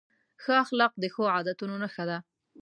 ښه 0.41 0.53
اخلاق 0.63 0.93
د 1.01 1.05
ښو 1.13 1.23
عادتونو 1.35 1.75
نښه 1.83 2.03
ده. 2.09 2.17